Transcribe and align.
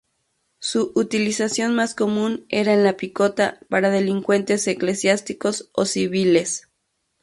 Su 0.57 0.93
utilización 0.95 1.75
más 1.75 1.93
común 1.93 2.47
era 2.49 2.73
en 2.73 2.83
la 2.83 2.97
picota 2.97 3.59
para 3.69 3.91
delincuentes 3.91 4.67
eclesiásticos 4.67 5.69
o 5.73 5.85
civiles. 5.85 6.67